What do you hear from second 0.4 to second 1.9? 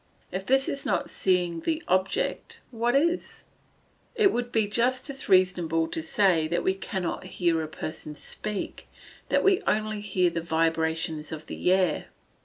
this is not seeing the